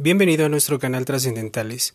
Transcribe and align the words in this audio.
Bienvenido 0.00 0.46
a 0.46 0.48
nuestro 0.48 0.78
canal 0.78 1.04
Trascendentales. 1.04 1.92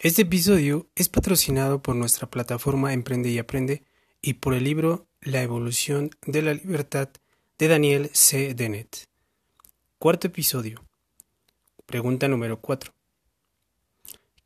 Este 0.00 0.22
episodio 0.22 0.88
es 0.96 1.08
patrocinado 1.08 1.80
por 1.80 1.94
nuestra 1.94 2.28
plataforma 2.28 2.92
Emprende 2.92 3.30
y 3.30 3.38
Aprende 3.38 3.84
y 4.20 4.34
por 4.34 4.54
el 4.54 4.64
libro 4.64 5.06
La 5.20 5.40
evolución 5.40 6.10
de 6.26 6.42
la 6.42 6.54
libertad 6.54 7.10
de 7.56 7.68
Daniel 7.68 8.10
C. 8.12 8.54
Dennett. 8.54 9.06
Cuarto 10.00 10.26
episodio. 10.26 10.84
Pregunta 11.86 12.26
número 12.26 12.60
4. 12.60 12.92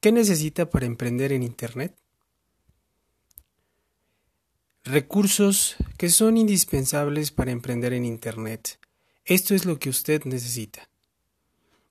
¿Qué 0.00 0.12
necesita 0.12 0.68
para 0.68 0.84
emprender 0.84 1.32
en 1.32 1.42
Internet? 1.42 1.96
Recursos 4.84 5.76
que 5.96 6.10
son 6.10 6.36
indispensables 6.36 7.30
para 7.30 7.52
emprender 7.52 7.94
en 7.94 8.04
Internet. 8.04 8.78
Esto 9.24 9.54
es 9.54 9.64
lo 9.64 9.78
que 9.78 9.88
usted 9.88 10.24
necesita 10.26 10.87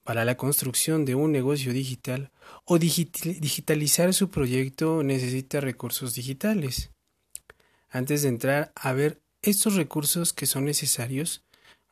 para 0.08 0.24
la 0.24 0.38
construcción 0.38 1.04
de 1.04 1.14
un 1.14 1.32
negocio 1.32 1.70
digital 1.74 2.30
o 2.64 2.78
digitalizar 2.78 4.14
su 4.14 4.30
proyecto 4.30 5.02
necesita 5.02 5.60
recursos 5.60 6.14
digitales. 6.14 6.90
Antes 7.90 8.22
de 8.22 8.30
entrar 8.30 8.72
a 8.74 8.94
ver 8.94 9.20
estos 9.42 9.74
recursos 9.74 10.32
que 10.32 10.46
son 10.46 10.64
necesarios, 10.64 11.44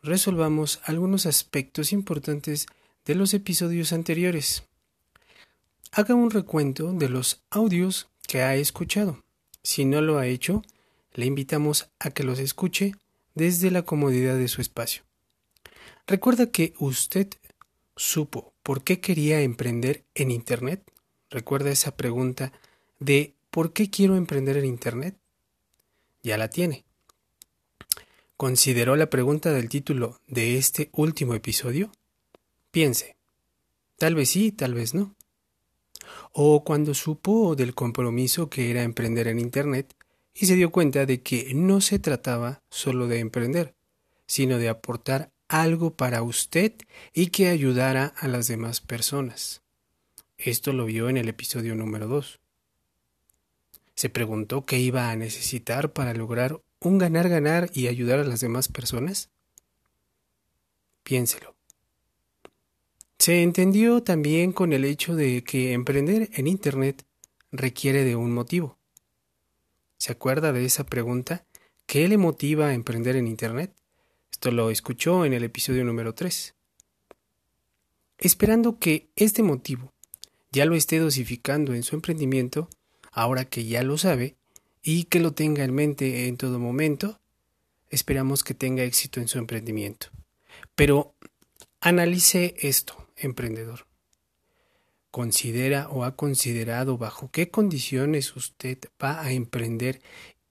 resolvamos 0.03 0.81
algunos 0.85 1.27
aspectos 1.27 1.93
importantes 1.93 2.65
de 3.05 3.17
los 3.17 3.35
episodios 3.35 3.93
anteriores. 3.93 4.63
Haga 5.93 6.15
un 6.15 6.31
recuento 6.31 6.95
de 6.95 7.11
los 7.11 7.43
audios 7.51 8.09
que 8.27 8.41
ha 8.41 8.57
escuchado. 8.57 9.23
Si 9.63 9.85
no 9.85 10.01
lo 10.01 10.17
ha 10.17 10.27
hecho, 10.27 10.63
le 11.13 11.27
invitamos 11.27 11.91
a 11.99 12.09
que 12.13 12.25
los 12.25 12.39
escuche 12.39 12.95
desde 13.35 13.71
la 13.71 13.83
comodidad 13.83 14.37
de 14.39 14.49
su 14.49 14.63
espacio. 14.63 15.03
Recuerda 16.07 16.47
que 16.47 16.73
usted 16.79 17.29
supo 17.97 18.53
por 18.63 18.85
qué 18.85 19.01
quería 19.01 19.41
emprender 19.41 20.05
en 20.15 20.31
Internet? 20.31 20.83
¿Recuerda 21.31 21.71
esa 21.71 21.97
pregunta 21.97 22.53
de 23.01 23.35
¿por 23.51 23.73
qué 23.73 23.91
quiero 23.91 24.17
emprender 24.17 24.57
en 24.59 24.67
Internet? 24.67 25.17
Ya 26.23 26.37
la 26.37 26.49
tiene. 26.49 26.85
¿Consideró 28.37 28.97
la 28.97 29.09
pregunta 29.09 29.53
del 29.53 29.69
título 29.69 30.21
de 30.27 30.59
este 30.59 30.91
último 30.93 31.35
episodio? 31.35 31.91
Piense. 32.71 33.17
Tal 33.97 34.15
vez 34.15 34.29
sí, 34.29 34.53
tal 34.53 34.75
vez 34.75 34.93
no. 34.93 35.15
O 36.33 36.63
cuando 36.63 36.93
supo 36.93 37.57
del 37.57 37.75
compromiso 37.75 38.51
que 38.51 38.71
era 38.71 38.83
emprender 38.83 39.27
en 39.29 39.39
Internet 39.39 39.95
y 40.35 40.47
se 40.47 40.55
dio 40.55 40.71
cuenta 40.71 41.07
de 41.07 41.23
que 41.23 41.53
no 41.55 41.81
se 41.81 41.99
trataba 41.99 42.61
solo 42.69 43.09
de 43.09 43.21
emprender, 43.21 43.75
sino 44.27 44.59
de 44.59 44.69
aportar 44.69 45.31
algo 45.49 45.95
para 45.95 46.23
usted 46.23 46.73
y 47.13 47.29
que 47.29 47.49
ayudara 47.49 48.15
a 48.17 48.29
las 48.29 48.49
demás 48.49 48.81
personas. 48.81 49.63
Esto 50.39 50.73
lo 50.73 50.87
vio 50.87 51.09
en 51.09 51.17
el 51.17 51.29
episodio 51.29 51.75
número 51.75 52.09
2. 52.09 52.41
Se 53.95 54.11
preguntó 54.11 54.65
qué 54.65 54.79
iba 54.79 55.11
a 55.11 55.17
necesitar 55.17 55.93
para 55.93 56.13
lograr 56.13 56.61
un 56.81 56.99
ganar-ganar 56.99 57.71
y 57.73 57.87
ayudar 57.87 58.19
a 58.19 58.25
las 58.25 58.41
demás 58.41 58.69
personas. 58.69 59.31
Piénselo. 61.03 61.55
Se 63.19 63.43
entendió 63.43 64.03
también 64.03 64.53
con 64.53 64.73
el 64.73 64.85
hecho 64.85 65.15
de 65.15 65.43
que 65.43 65.73
emprender 65.73 66.29
en 66.35 66.47
Internet 66.47 67.07
requiere 67.51 68.05
de 68.05 68.17
un 68.17 68.33
motivo. 68.33 68.79
¿Se 69.97 70.13
acuerda 70.13 70.53
de 70.53 70.67
esa 70.67 70.85
pregunta? 70.85 71.47
¿Qué 71.87 72.07
le 72.09 72.19
motiva 72.19 72.69
a 72.69 72.75
emprender 72.75 73.17
en 73.17 73.27
Internet? 73.27 73.75
Esto 74.37 74.51
lo 74.51 74.71
escuchó 74.71 75.25
en 75.25 75.33
el 75.33 75.45
episodio 75.45 75.83
número 75.83 76.15
3. 76.15 76.55
Esperando 78.19 78.79
que 78.79 79.09
este 79.17 79.43
motivo 79.43 79.95
ya 80.53 80.67
lo 80.67 80.75
esté 80.75 80.99
dosificando 80.99 81.73
en 81.73 81.83
su 81.83 81.95
emprendimiento, 81.95 82.69
ahora 83.13 83.47
que 83.47 83.65
ya 83.65 83.83
lo 83.83 83.97
sabe 83.97 84.37
y 84.83 85.05
que 85.05 85.21
lo 85.21 85.33
tenga 85.33 85.65
en 85.65 85.75
mente 85.75 86.29
en 86.29 86.37
todo 86.37 86.59
momento, 86.59 87.19
esperamos 87.89 88.45
que 88.45 88.53
tenga 88.53 88.83
éxito 88.83 89.21
en 89.21 89.29
su 89.29 89.39
emprendimiento. 89.39 90.09
Pero 90.75 91.15
analice 91.81 92.57
esto, 92.59 93.09
emprendedor. 93.17 93.87
Considera 95.11 95.89
o 95.89 96.05
ha 96.05 96.15
considerado 96.15 96.99
bajo 96.99 97.31
qué 97.31 97.49
condiciones 97.51 98.37
usted 98.37 98.77
va 99.03 99.23
a 99.23 99.33
emprender 99.33 100.03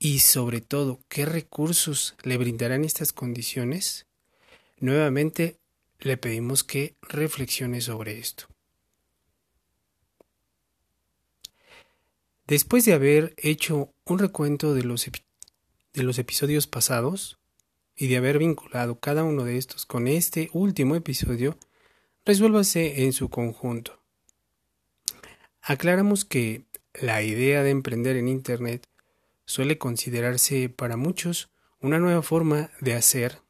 y 0.05 0.19
sobre 0.19 0.61
todo 0.61 0.99
qué 1.09 1.25
recursos 1.25 2.15
le 2.21 2.37
brindarán 2.37 2.85
estas 2.85 3.11
condiciones, 3.11 4.05
nuevamente 4.77 5.57
le 5.97 6.15
pedimos 6.15 6.63
que 6.63 6.95
reflexione 7.01 7.81
sobre 7.81 8.19
esto. 8.19 8.45
Después 12.45 12.85
de 12.85 12.93
haber 12.93 13.33
hecho 13.37 13.95
un 14.05 14.19
recuento 14.19 14.75
de 14.75 14.83
los, 14.83 15.09
de 15.93 16.03
los 16.03 16.19
episodios 16.19 16.67
pasados 16.67 17.39
y 17.95 18.05
de 18.05 18.17
haber 18.17 18.37
vinculado 18.37 18.99
cada 18.99 19.23
uno 19.23 19.43
de 19.43 19.57
estos 19.57 19.87
con 19.87 20.07
este 20.07 20.51
último 20.53 20.95
episodio, 20.95 21.57
resuélvase 22.25 23.05
en 23.05 23.11
su 23.11 23.29
conjunto. 23.29 23.99
Aclaramos 25.63 26.25
que 26.25 26.61
la 26.93 27.23
idea 27.23 27.63
de 27.63 27.71
emprender 27.71 28.17
en 28.17 28.27
Internet 28.27 28.87
suele 29.45 29.77
considerarse 29.77 30.69
para 30.69 30.97
muchos 30.97 31.49
una 31.79 31.99
nueva 31.99 32.21
forma 32.21 32.71
de 32.81 32.93
hacer, 32.93 33.41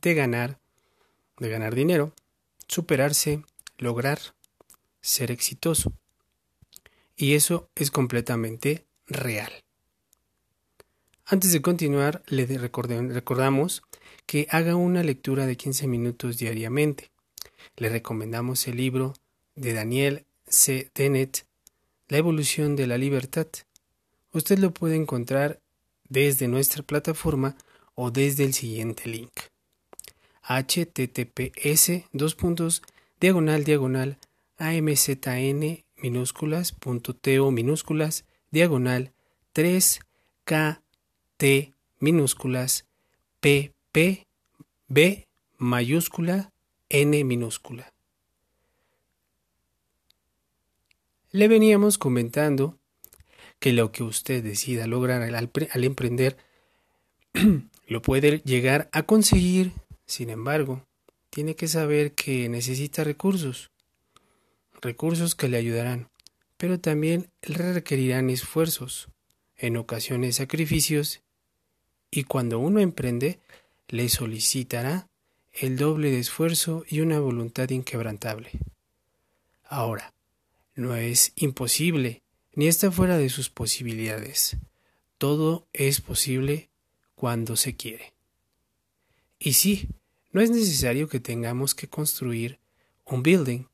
de 0.00 0.14
ganar, 0.14 0.58
de 1.38 1.48
ganar 1.48 1.74
dinero, 1.74 2.12
superarse, 2.66 3.42
lograr, 3.78 4.18
ser 5.00 5.30
exitoso. 5.30 5.92
Y 7.16 7.34
eso 7.34 7.70
es 7.74 7.90
completamente 7.90 8.86
real. 9.06 9.52
Antes 11.24 11.52
de 11.52 11.62
continuar, 11.62 12.22
le 12.26 12.46
recordamos 12.46 13.82
que 14.26 14.46
haga 14.50 14.76
una 14.76 15.02
lectura 15.02 15.46
de 15.46 15.56
15 15.56 15.86
minutos 15.86 16.38
diariamente. 16.38 17.10
Le 17.76 17.88
recomendamos 17.88 18.66
el 18.66 18.76
libro 18.76 19.14
de 19.54 19.72
Daniel 19.72 20.26
C. 20.46 20.90
Dennett, 20.94 21.46
La 22.08 22.18
evolución 22.18 22.76
de 22.76 22.86
la 22.86 22.98
libertad, 22.98 23.46
Usted 24.32 24.58
lo 24.58 24.72
puede 24.72 24.96
encontrar 24.96 25.60
desde 26.08 26.48
nuestra 26.48 26.82
plataforma 26.82 27.56
o 27.94 28.10
desde 28.10 28.44
el 28.44 28.54
siguiente 28.54 29.08
link 29.08 29.32
https 30.42 32.04
dos 32.12 32.34
puntos 32.34 32.82
diagonal 33.20 33.64
diagonal 33.64 34.18
amzn 34.58 35.84
minúsculas 36.02 36.72
punto 36.72 37.14
to 37.14 37.50
minúsculas 37.50 38.24
diagonal 38.50 39.12
3 39.52 40.00
kt 40.44 41.42
minúsculas 42.00 42.84
pp 43.40 44.26
b 44.88 45.26
mayúscula 45.58 46.52
n 46.88 47.24
minúscula. 47.24 47.92
Le 51.30 51.48
veníamos 51.48 51.96
comentando 51.96 52.78
que 53.62 53.72
lo 53.72 53.92
que 53.92 54.02
usted 54.02 54.42
decida 54.42 54.88
lograr 54.88 55.22
al, 55.22 55.84
emprender 55.84 56.36
lo 57.86 58.02
puede 58.02 58.40
llegar 58.40 58.88
a 58.90 59.04
conseguir. 59.04 59.70
Sin 60.04 60.30
embargo, 60.30 60.84
tiene 61.30 61.54
que 61.54 61.68
saber 61.68 62.10
que 62.10 62.48
necesita 62.48 63.04
recursos, 63.04 63.70
recursos 64.80 65.36
que 65.36 65.48
le 65.48 65.58
ayudarán, 65.58 66.08
pero 66.56 66.80
también 66.80 67.30
le 67.42 67.72
requerirán 67.72 68.30
esfuerzos, 68.30 69.06
en 69.56 69.76
ocasiones 69.76 70.36
sacrificios, 70.36 71.22
y 72.10 72.24
cuando 72.24 72.58
uno 72.58 72.80
emprende, 72.80 73.38
le 73.86 74.08
solicitará 74.08 75.06
el 75.52 75.76
doble 75.76 76.10
de 76.10 76.18
esfuerzo 76.18 76.84
y 76.88 76.98
una 76.98 77.20
voluntad 77.20 77.70
inquebrantable. 77.70 78.50
Ahora, 79.62 80.12
no 80.74 80.96
es 80.96 81.32
imposible 81.36 82.21
ni 82.54 82.66
está 82.66 82.90
fuera 82.90 83.16
de 83.18 83.28
sus 83.28 83.50
posibilidades. 83.50 84.56
Todo 85.18 85.66
es 85.72 86.00
posible 86.00 86.70
cuando 87.14 87.56
se 87.56 87.76
quiere. 87.76 88.12
Y 89.38 89.54
sí, 89.54 89.88
no 90.32 90.40
es 90.40 90.50
necesario 90.50 91.08
que 91.08 91.20
tengamos 91.20 91.74
que 91.74 91.88
construir 91.88 92.58
un 93.04 93.22
building, 93.22 93.64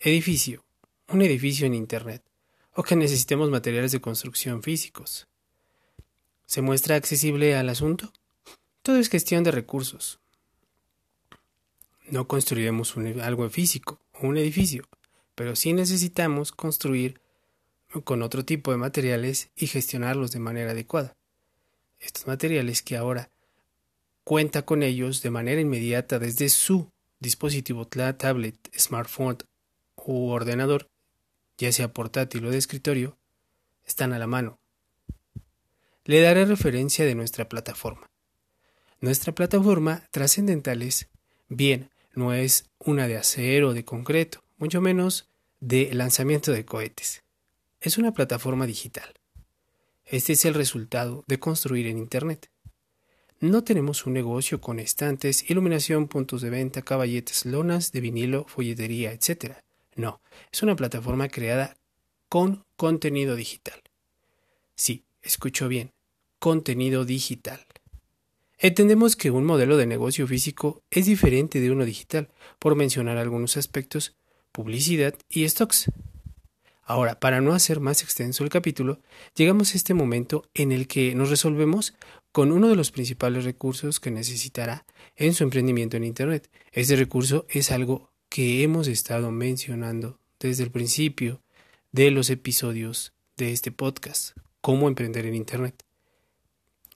edificio, 0.00 0.64
un 1.08 1.22
edificio 1.22 1.66
en 1.66 1.74
Internet, 1.74 2.22
o 2.74 2.82
que 2.82 2.96
necesitemos 2.96 3.50
materiales 3.50 3.92
de 3.92 4.00
construcción 4.00 4.62
físicos. 4.62 5.26
¿Se 6.46 6.62
muestra 6.62 6.96
accesible 6.96 7.56
al 7.56 7.68
asunto? 7.68 8.12
Todo 8.82 8.98
es 8.98 9.10
cuestión 9.10 9.44
de 9.44 9.50
recursos. 9.50 10.20
No 12.10 12.26
construiremos 12.26 12.96
algo 12.96 13.48
físico 13.50 14.00
un 14.20 14.36
edificio, 14.36 14.84
pero 15.34 15.54
sí 15.56 15.72
necesitamos 15.72 16.52
construir 16.52 17.20
con 18.04 18.22
otro 18.22 18.44
tipo 18.44 18.70
de 18.70 18.76
materiales 18.76 19.50
y 19.56 19.66
gestionarlos 19.66 20.32
de 20.32 20.38
manera 20.38 20.72
adecuada. 20.72 21.16
Estos 21.98 22.26
materiales 22.26 22.82
que 22.82 22.96
ahora 22.96 23.30
cuenta 24.24 24.62
con 24.62 24.82
ellos 24.82 25.22
de 25.22 25.30
manera 25.30 25.60
inmediata 25.60 26.18
desde 26.18 26.48
su 26.48 26.90
dispositivo 27.18 27.86
tablet, 27.86 28.56
smartphone 28.76 29.38
u 29.96 30.28
ordenador, 30.28 30.88
ya 31.56 31.72
sea 31.72 31.92
portátil 31.92 32.44
o 32.46 32.50
de 32.50 32.58
escritorio, 32.58 33.16
están 33.86 34.12
a 34.12 34.18
la 34.18 34.26
mano. 34.26 34.58
Le 36.04 36.20
daré 36.20 36.44
referencia 36.44 37.04
de 37.04 37.14
nuestra 37.14 37.48
plataforma. 37.48 38.10
Nuestra 39.00 39.34
plataforma 39.34 40.02
Trascendentales, 40.10 41.08
bien, 41.48 41.90
no 42.14 42.32
es 42.32 42.70
una 42.78 43.06
de 43.06 43.16
acero 43.16 43.68
o 43.68 43.74
de 43.74 43.84
concreto, 43.84 44.42
mucho 44.56 44.80
menos 44.80 45.28
de 45.60 45.92
lanzamiento 45.94 46.52
de 46.52 46.64
cohetes. 46.64 47.22
Es 47.80 47.96
una 47.96 48.12
plataforma 48.12 48.66
digital. 48.66 49.14
Este 50.04 50.32
es 50.32 50.44
el 50.44 50.54
resultado 50.54 51.22
de 51.28 51.38
construir 51.38 51.86
en 51.86 51.98
Internet. 51.98 52.50
No 53.38 53.62
tenemos 53.62 54.04
un 54.04 54.14
negocio 54.14 54.60
con 54.60 54.80
estantes, 54.80 55.48
iluminación, 55.48 56.08
puntos 56.08 56.42
de 56.42 56.50
venta, 56.50 56.82
caballetes, 56.82 57.46
lonas 57.46 57.92
de 57.92 58.00
vinilo, 58.00 58.46
folletería, 58.48 59.12
etc. 59.12 59.58
No, 59.94 60.20
es 60.50 60.64
una 60.64 60.74
plataforma 60.74 61.28
creada 61.28 61.76
con 62.28 62.64
contenido 62.76 63.36
digital. 63.36 63.80
Sí, 64.74 65.04
escucho 65.22 65.68
bien, 65.68 65.92
contenido 66.40 67.04
digital. 67.04 67.64
Entendemos 68.58 69.14
que 69.14 69.30
un 69.30 69.44
modelo 69.44 69.76
de 69.76 69.86
negocio 69.86 70.26
físico 70.26 70.82
es 70.90 71.06
diferente 71.06 71.60
de 71.60 71.70
uno 71.70 71.84
digital, 71.84 72.28
por 72.58 72.74
mencionar 72.74 73.18
algunos 73.18 73.56
aspectos, 73.56 74.16
publicidad 74.50 75.14
y 75.28 75.48
stocks. 75.48 75.92
Ahora, 76.90 77.20
para 77.20 77.42
no 77.42 77.52
hacer 77.52 77.80
más 77.80 78.02
extenso 78.02 78.44
el 78.44 78.48
capítulo, 78.48 78.98
llegamos 79.34 79.74
a 79.74 79.76
este 79.76 79.92
momento 79.92 80.48
en 80.54 80.72
el 80.72 80.88
que 80.88 81.14
nos 81.14 81.28
resolvemos 81.28 81.92
con 82.32 82.50
uno 82.50 82.66
de 82.68 82.76
los 82.76 82.92
principales 82.92 83.44
recursos 83.44 84.00
que 84.00 84.10
necesitará 84.10 84.86
en 85.14 85.34
su 85.34 85.44
emprendimiento 85.44 85.98
en 85.98 86.04
Internet. 86.04 86.48
Este 86.72 86.96
recurso 86.96 87.44
es 87.50 87.72
algo 87.72 88.10
que 88.30 88.62
hemos 88.62 88.88
estado 88.88 89.30
mencionando 89.30 90.18
desde 90.40 90.62
el 90.64 90.70
principio 90.70 91.42
de 91.92 92.10
los 92.10 92.30
episodios 92.30 93.12
de 93.36 93.52
este 93.52 93.70
podcast, 93.70 94.34
cómo 94.62 94.88
emprender 94.88 95.26
en 95.26 95.34
Internet. 95.34 95.84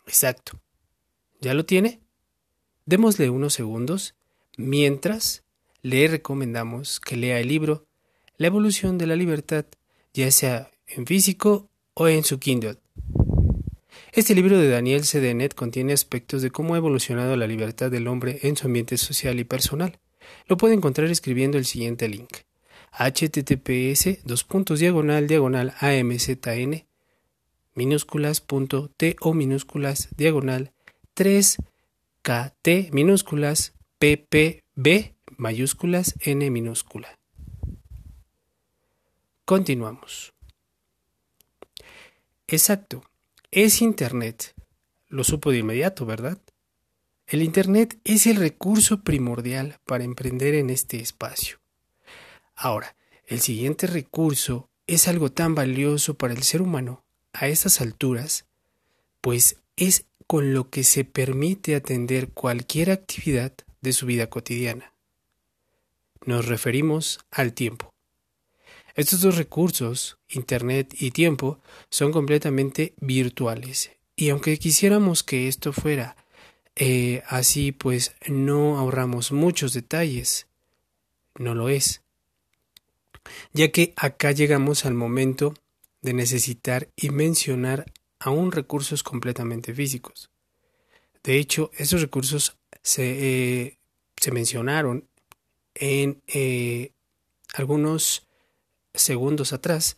Exacto. 0.07 0.59
¿Ya 1.43 1.53
lo 1.53 1.67
tiene? 1.67 2.01
Démosle 2.87 3.29
unos 3.29 3.53
segundos 3.53 4.15
mientras 4.57 5.45
le 5.83 6.09
recomendamos 6.09 6.99
que 6.99 7.19
lea 7.19 7.41
el 7.41 7.49
libro 7.49 7.85
La 8.39 8.47
evolución 8.47 8.97
de 8.97 9.07
la 9.07 9.17
libertad, 9.17 9.67
ya 10.13 10.31
sea 10.31 10.71
en 10.87 11.07
físico 11.07 11.69
o 11.95 12.09
en 12.09 12.25
su 12.25 12.39
Kindle. 12.39 12.77
Este 14.13 14.35
libro 14.35 14.59
de 14.59 14.69
Daniel 14.69 15.05
C. 15.05 15.21
Dennett 15.21 15.55
contiene 15.55 15.93
aspectos 15.93 16.43
de 16.43 16.51
cómo 16.51 16.75
ha 16.75 16.79
evolucionado 16.79 17.37
la 17.37 17.47
libertad 17.47 17.91
del 17.91 18.09
hombre 18.09 18.41
en 18.43 18.57
su 18.57 18.67
ambiente 18.67 18.97
social 18.99 19.39
y 19.41 19.45
personal. 19.45 19.99
Lo 20.47 20.57
puede 20.57 20.75
encontrar 20.75 21.11
escribiendo 21.11 21.59
el 21.59 21.65
siguiente 21.65 22.09
link 22.09 22.31
https 22.93 24.23
dos 24.25 24.45
puntos 24.45 24.79
diagonal 24.79 25.27
diagonal 25.27 25.73
amzn 25.81 26.85
minúsculas 27.75 28.43
punto 28.43 28.91
t 28.97 29.17
o 29.21 29.33
minúsculas 29.33 30.09
diagonal 30.15 30.73
3 31.15 31.57
kt 32.23 32.93
minúsculas 32.93 33.73
ppb 33.99 35.15
mayúsculas. 35.39 36.15
Continuamos. 39.45 40.33
Exacto. 42.47 43.03
Es 43.51 43.83
Internet. 43.83 44.55
Lo 45.09 45.25
supo 45.25 45.51
de 45.51 45.59
inmediato, 45.59 46.07
¿verdad? 46.07 46.39
El 47.27 47.43
Internet 47.43 47.99
es 48.05 48.27
el 48.27 48.37
recurso 48.37 49.03
primordial 49.03 49.79
para 49.85 50.05
emprender 50.05 50.55
en 50.55 50.71
este 50.71 51.01
espacio. 51.01 51.59
Ahora, 52.55 52.95
el 53.27 53.41
siguiente 53.41 53.87
recurso 53.87 54.69
es 54.87 55.09
algo 55.09 55.33
tan 55.33 55.55
valioso 55.55 56.15
para 56.15 56.35
el 56.35 56.43
ser 56.43 56.63
humano 56.63 57.05
a 57.33 57.49
estas 57.49 57.81
alturas, 57.81 58.47
pues 59.21 59.57
es 59.77 60.07
con 60.27 60.55
lo 60.55 60.71
que 60.71 60.85
se 60.85 61.05
permite 61.05 61.75
atender 61.75 62.29
cualquier 62.29 62.91
actividad 62.91 63.53
de 63.81 63.93
su 63.93 64.07
vida 64.07 64.29
cotidiana. 64.29 64.93
Nos 66.25 66.47
referimos 66.47 67.19
al 67.31 67.53
tiempo. 67.53 67.92
Estos 68.95 69.21
dos 69.21 69.37
recursos, 69.37 70.19
Internet 70.29 70.95
y 70.99 71.11
tiempo, 71.11 71.61
son 71.89 72.13
completamente 72.13 72.95
virtuales. 73.01 73.91
Y 74.17 74.29
aunque 74.29 74.59
quisiéramos 74.59 75.23
que 75.23 75.49
esto 75.49 75.73
fuera 75.73 76.17
eh, 76.77 77.23
así, 77.27 77.73
pues 77.73 78.15
no 78.27 78.79
ahorramos 78.79 79.33
muchos 79.33 79.73
detalles. 79.73 80.47
No 81.39 81.55
lo 81.55 81.69
es. 81.69 82.03
Ya 83.53 83.71
que 83.71 83.95
acá 83.97 84.33
llegamos 84.33 84.85
al 84.85 84.95
momento 84.95 85.55
de 86.03 86.13
necesitar 86.13 86.89
y 86.97 87.11
mencionar 87.11 87.87
aún 88.19 88.53
recursos 88.53 89.03
completamente 89.03 89.73
físicos. 89.73 90.31
De 91.23 91.39
hecho, 91.39 91.71
esos 91.77 92.01
recursos 92.01 92.59
se, 92.83 93.63
eh, 93.63 93.79
se 94.17 94.33
mencionaron 94.33 95.09
en 95.75 96.21
eh, 96.27 96.93
algunos 97.55 98.27
segundos 98.95 99.53
atrás, 99.53 99.97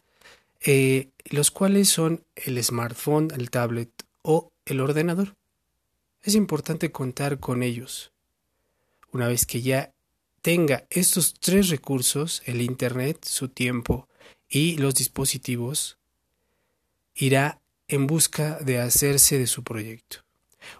eh, 0.61 1.08
los 1.26 1.50
cuales 1.50 1.88
son 1.88 2.25
el 2.37 2.62
smartphone, 2.62 3.29
el 3.35 3.50
tablet 3.50 3.91
o 4.23 4.50
el 4.64 4.81
ordenador. 4.81 5.35
Es 6.23 6.35
importante 6.35 6.91
contar 6.91 7.38
con 7.38 7.62
ellos. 7.62 8.12
Una 9.12 9.29
vez 9.29 9.46
que 9.46 9.62
ya 9.62 9.93
tenga 10.41 10.87
estos 10.91 11.35
tres 11.35 11.69
recursos, 11.69 12.43
el 12.46 12.61
Internet, 12.61 13.25
su 13.25 13.49
tiempo 13.49 14.08
y 14.49 14.76
los 14.79 14.94
dispositivos, 14.94 15.99
irá 17.14 17.61
en 17.88 18.06
busca 18.06 18.58
de 18.58 18.79
hacerse 18.81 19.38
de 19.38 19.46
su 19.46 19.62
proyecto. 19.62 20.19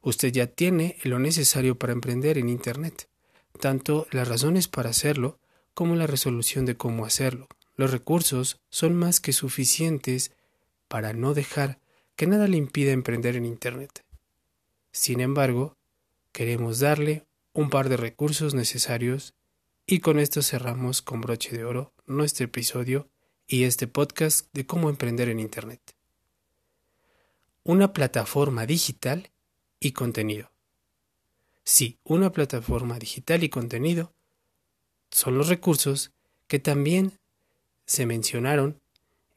Usted 0.03 0.33
ya 0.33 0.47
tiene 0.47 0.97
lo 1.03 1.19
necesario 1.19 1.79
para 1.79 1.93
emprender 1.93 2.39
en 2.39 2.49
Internet, 2.49 3.09
tanto 3.61 4.07
las 4.11 4.29
razones 4.29 4.69
para 4.69 4.91
hacerlo 4.91 5.39
como 5.75 5.95
la 5.97 6.07
resolución 6.07 6.67
de 6.67 6.77
cómo 6.77 7.05
hacerlo. 7.05 7.49
Los 7.77 7.91
recursos 7.91 8.61
son 8.71 8.95
más 8.95 9.21
que 9.21 9.33
suficientes 9.33 10.33
para 10.89 11.13
no 11.13 11.35
dejar 11.35 11.81
que 12.17 12.27
nada 12.27 12.47
le 12.47 12.57
impida 12.57 12.93
emprender 12.93 13.37
en 13.37 13.45
Internet. 13.45 14.05
Sin 14.93 15.21
embargo, 15.21 15.77
queremos 16.33 16.79
darle 16.79 17.27
un 17.53 17.71
par 17.71 17.89
de 17.89 17.97
recursos 17.97 18.55
necesarios 18.55 19.35
y 19.87 20.01
con 20.01 20.19
esto 20.19 20.43
cerramos 20.43 21.03
con 21.03 21.21
broche 21.21 21.57
de 21.57 21.65
oro 21.65 21.93
nuestro 22.07 22.45
episodio 22.45 23.09
y 23.47 23.65
este 23.65 23.87
podcast 23.87 24.47
de 24.53 24.67
cómo 24.67 24.89
emprender 24.89 25.29
en 25.29 25.41
Internet. 25.41 25.81
Una 27.65 27.93
plataforma 27.93 28.67
digital 28.67 29.31
y 29.81 29.93
contenido. 29.93 30.51
Sí, 31.65 31.99
una 32.05 32.31
plataforma 32.31 32.99
digital 32.99 33.43
y 33.43 33.49
contenido 33.49 34.13
son 35.11 35.39
los 35.39 35.49
recursos 35.49 36.13
que 36.47 36.59
también 36.59 37.19
se 37.87 38.07
mencionaron 38.07 38.81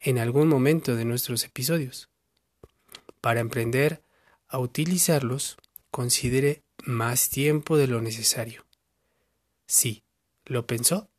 en 0.00 0.18
algún 0.18 0.48
momento 0.48 0.96
de 0.96 1.04
nuestros 1.04 1.44
episodios. 1.44 2.08
Para 3.20 3.40
emprender 3.40 4.02
a 4.48 4.58
utilizarlos, 4.58 5.56
considere 5.90 6.62
más 6.84 7.28
tiempo 7.28 7.76
de 7.76 7.86
lo 7.86 8.00
necesario. 8.00 8.64
Sí, 9.66 10.02
¿lo 10.44 10.66
pensó? 10.66 11.10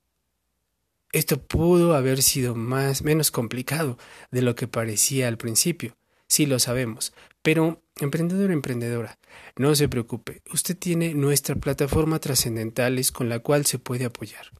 Esto 1.11 1.41
pudo 1.41 1.95
haber 1.95 2.21
sido 2.21 2.55
más 2.55 3.03
menos 3.03 3.31
complicado 3.31 3.97
de 4.31 4.41
lo 4.41 4.55
que 4.55 4.67
parecía 4.67 5.27
al 5.27 5.37
principio, 5.37 5.97
sí 6.27 6.45
lo 6.45 6.59
sabemos, 6.59 7.13
pero 7.41 7.81
emprendedor 7.99 8.51
emprendedora, 8.51 9.17
no 9.55 9.73
se 9.73 9.89
preocupe, 9.89 10.41
usted 10.53 10.77
tiene 10.77 11.15
nuestra 11.15 11.55
plataforma 11.55 12.19
trascendentales 12.19 13.11
con 13.11 13.27
la 13.27 13.39
cual 13.39 13.65
se 13.65 13.79
puede 13.79 14.05
apoyar. 14.05 14.51